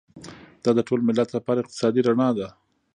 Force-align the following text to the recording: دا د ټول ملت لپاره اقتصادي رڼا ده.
دا 0.63 0.71
د 0.75 0.79
ټول 0.87 0.99
ملت 1.07 1.29
لپاره 1.37 1.61
اقتصادي 1.63 2.01
رڼا 2.07 2.29
ده. 2.37 2.47